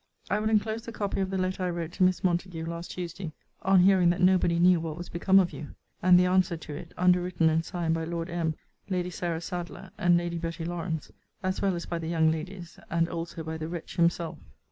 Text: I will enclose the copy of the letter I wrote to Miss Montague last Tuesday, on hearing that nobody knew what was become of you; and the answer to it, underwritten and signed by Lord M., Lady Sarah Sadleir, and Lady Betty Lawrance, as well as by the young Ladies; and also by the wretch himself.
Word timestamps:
I 0.31 0.39
will 0.39 0.49
enclose 0.49 0.81
the 0.81 0.91
copy 0.91 1.19
of 1.21 1.29
the 1.29 1.37
letter 1.37 1.61
I 1.61 1.69
wrote 1.69 1.91
to 1.91 2.03
Miss 2.03 2.23
Montague 2.23 2.65
last 2.65 2.89
Tuesday, 2.89 3.33
on 3.61 3.81
hearing 3.81 4.09
that 4.09 4.19
nobody 4.19 4.57
knew 4.57 4.79
what 4.79 4.97
was 4.97 5.09
become 5.09 5.37
of 5.37 5.53
you; 5.53 5.75
and 6.01 6.19
the 6.19 6.25
answer 6.25 6.57
to 6.57 6.73
it, 6.75 6.91
underwritten 6.97 7.51
and 7.51 7.63
signed 7.63 7.93
by 7.93 8.05
Lord 8.05 8.27
M., 8.27 8.55
Lady 8.89 9.11
Sarah 9.11 9.41
Sadleir, 9.41 9.91
and 9.99 10.17
Lady 10.17 10.39
Betty 10.39 10.65
Lawrance, 10.65 11.11
as 11.43 11.61
well 11.61 11.75
as 11.75 11.85
by 11.85 11.99
the 11.99 12.07
young 12.09 12.31
Ladies; 12.31 12.79
and 12.89 13.07
also 13.09 13.43
by 13.43 13.57
the 13.57 13.67
wretch 13.67 13.97
himself. 13.97 14.39